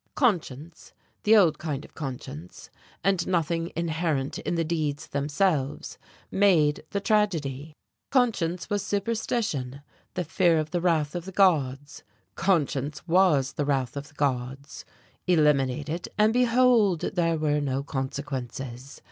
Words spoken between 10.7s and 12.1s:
the wrath of the gods: